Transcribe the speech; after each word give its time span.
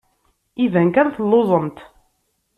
Iban 0.63 0.89
kan 0.95 1.07
telluẓemt. 1.15 1.77